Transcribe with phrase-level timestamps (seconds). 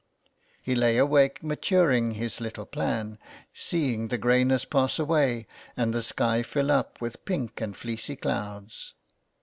[0.63, 3.19] He lay awake maturing his little plan,
[3.53, 5.45] seeing the greyness pass away
[5.77, 8.95] and the sky fill up with pink and fleecy clouds.